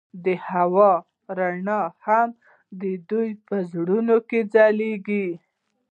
د 0.25 0.27
هوا 0.49 0.91
رڼا 1.37 1.81
هم 2.05 2.29
د 2.81 2.83
دوی 3.09 3.29
په 3.47 3.55
زړونو 3.71 4.15
کې 4.29 4.39
ځلېده. 4.53 5.25